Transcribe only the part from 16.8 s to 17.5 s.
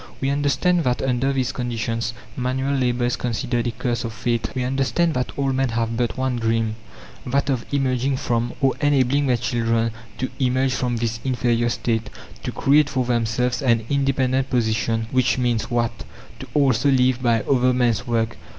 live by